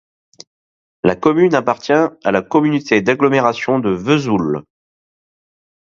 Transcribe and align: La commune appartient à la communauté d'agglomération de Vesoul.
La 1.03 1.15
commune 1.15 1.53
appartient 1.53 1.91
à 1.93 2.31
la 2.31 2.41
communauté 2.41 3.03
d'agglomération 3.03 3.77
de 3.77 3.91
Vesoul. 3.91 4.63